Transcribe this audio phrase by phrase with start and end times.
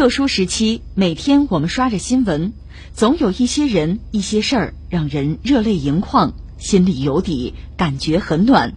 [0.00, 2.54] 特殊时期，每天我们刷着新闻，
[2.94, 8.72] 总有一些人、一些事儿让人热泪盈眶，心里有底，感觉很暖。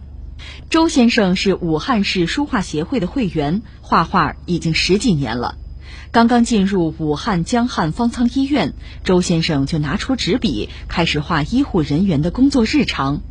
[0.68, 5.56] 周先生是武汉市书画协会的会员，画画已经十几年了。
[6.12, 13.22] 刚刚进入武汉江汉方舱医院，周先生就拿出纸笔，开始画医护人员的工作日常。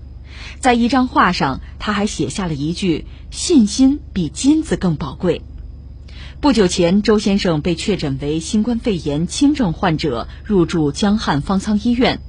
[0.59, 5.43] 在一张画上，他还写下了一句：“信心比金子更宝贵。”
[6.43, 12.20] 不久前，周先生被确诊为新冠肺炎轻症患者，入住江汉方舱医院。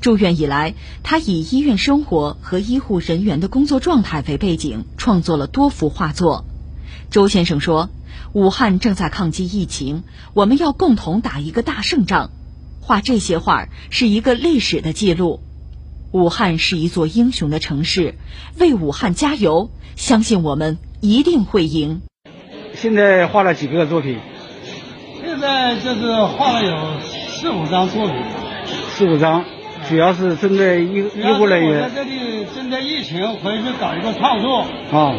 [0.00, 0.72] 住院以来，
[1.02, 6.46] 他以医院生活和医护人员的工作状态为背景，创作了多幅画作。
[7.10, 7.90] 周先生说
[8.32, 12.30] ：“武汉正在抗击疫情，我们要共同打一个大胜仗。
[12.80, 15.40] 画这些画是一个历史的记录。
[16.12, 18.14] 武汉是一座英雄的城市，
[18.58, 19.70] 为武汉加油！
[19.94, 22.00] 相信我们一定会赢。”
[22.78, 24.20] 现在画了几个作品？
[25.20, 28.14] 现在就是画了有四五张作品，
[28.90, 29.44] 四五张，
[29.88, 31.82] 主要是针对医医护人员。
[31.82, 34.60] 我在这里针对疫情回去搞一个创作。
[34.92, 35.12] 啊，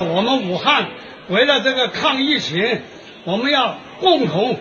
[0.00, 0.88] 我们武汉
[1.28, 2.80] 为了这个抗疫情，
[3.22, 4.56] 我们要共同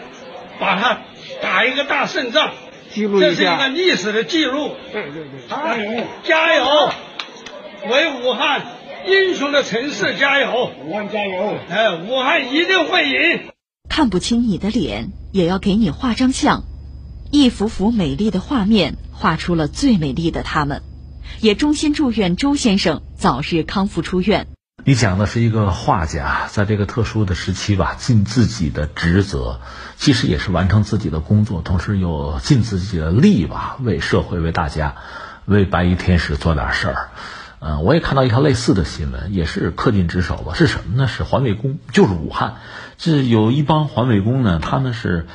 [0.60, 1.00] 把它
[1.42, 2.52] 打一个大胜仗，
[2.92, 4.70] 记录一下，这是一个历史的记录。
[4.94, 6.90] 对对对，加油，加油，
[7.90, 8.62] 为武汉。
[9.08, 10.72] 英雄的城市，加油！
[10.84, 11.58] 武汉加油！
[11.70, 13.52] 哎，武汉一定会赢。
[13.88, 16.64] 看不清你的脸，也要给你画张像。
[17.32, 20.82] 一幅幅美丽的画面，画出了最美丽的他们。
[21.40, 24.48] 也衷心祝愿周先生早日康复出院。
[24.84, 29.60] 你讲的是一个画家，在这个特殊的时期吧，尽自己的职责，
[29.98, 34.96] 其实也是完成自己的工作，同时又尽自己的力吧，为社会、为大家、
[35.46, 37.10] 为白衣天使做点事儿。
[37.68, 40.54] 嗯，我也看到一条类似的新闻，也是恪尽职守吧？
[40.54, 41.08] 是什么呢？
[41.08, 42.58] 是环卫工，就是武汉，
[43.00, 45.26] 这有一帮环卫工呢，他们是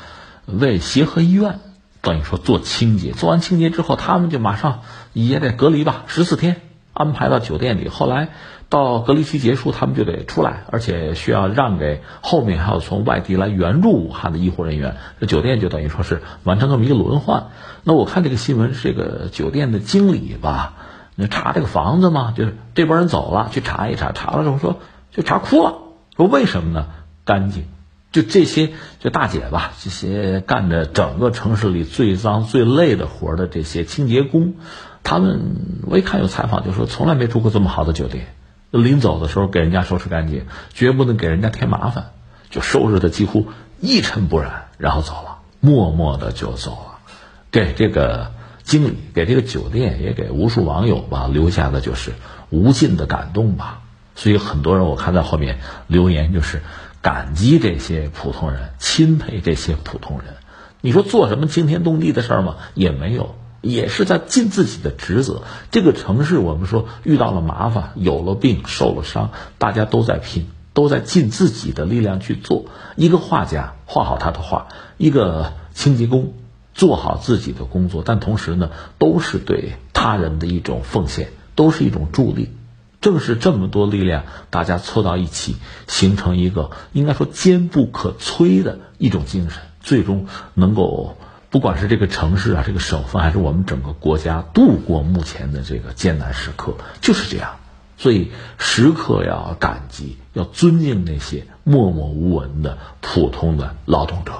[0.45, 1.59] 为协和医院
[1.99, 4.79] 等于说做清洁，做完清洁之后，他们就马上
[5.11, 6.61] 也得隔离吧，十四天
[6.93, 7.89] 安排到酒店里。
[7.89, 8.29] 后来
[8.69, 14.95] 到隔离期结束，他们就得出来，而且需要让给后面还有从外地来援助武汉的医护人员。
[15.19, 17.47] 这酒店就等于说是完成这么一个轮换。
[17.83, 20.75] 那我看这个新闻，这个酒店的经理吧。
[21.15, 24.79] 那查这个房子嘛，就是这帮人走了，去查一查，查了之后说
[25.11, 25.75] 就查哭了，
[26.15, 26.87] 说为什么呢？
[27.25, 27.65] 干净，
[28.11, 34.55] 就这些就大姐吧，这些干着整个城市里最脏最累的活的这些清洁工，
[35.03, 38.33] 他们我一看有采访就说从来没住过这么好的酒店，
[38.71, 42.11] 临走的时候给人家收拾干净，绝不能给人家添麻烦，
[42.49, 43.47] 就收拾的几乎
[43.79, 46.99] 一尘不染，然后走了，默默的就走了，
[47.51, 48.31] 给这个。
[48.63, 52.13] 经理给这个酒店也给无数网友吧留下的就是
[52.49, 53.81] 无尽的感动吧，
[54.15, 56.61] 所以很多人我看在后面留言就是
[57.01, 60.35] 感激这些普通人，钦佩这些普通人。
[60.81, 62.55] 你说做什么惊天动地的事儿吗？
[62.73, 65.43] 也没有，也是在尽自己的职责。
[65.71, 72.65] 这个城市我们说遇到了麻烦，有了病，受了伤，大家都在拼，都在尽自己的力量去做。
[72.95, 74.67] 一个画家画好他的画，
[74.97, 76.33] 一个清洁工。
[76.73, 82.49] 做好自己的工作，但同时呢，都是对他人的一种奉献，都是一种助力。
[83.01, 85.55] 正是这么多力量，大家凑到一起，
[85.87, 91.17] 形成一个应该说坚不可摧的一种精神，最终能够
[91.49, 97.55] 不管是这个城市啊，这个省份，还是我们整个国家，度过目前的这个艰难时刻，就是这样。
[97.97, 104.33] 所以时刻要感激，要尊敬那些默默无闻的普通的劳动者。